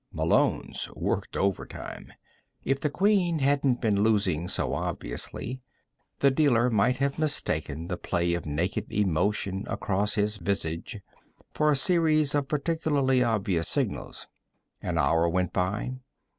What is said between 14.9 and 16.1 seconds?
hour went by.